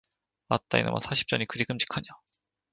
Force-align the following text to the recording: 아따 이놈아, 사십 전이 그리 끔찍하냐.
아따 0.49 0.79
이놈아, 0.79 0.97
사십 0.99 1.27
전이 1.27 1.45
그리 1.45 1.63
끔찍하냐. 1.63 2.07